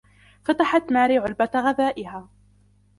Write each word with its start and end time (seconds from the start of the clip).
فتحت 0.43 0.91
ماري 0.91 1.17
علبة 1.17 1.49
غذائها. 1.55 2.29